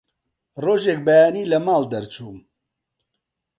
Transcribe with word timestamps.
ڕۆژێک 0.63 0.99
بەیانی 1.07 1.49
لە 1.51 1.57
ماڵ 1.65 1.83
دەرچووم 1.93 2.39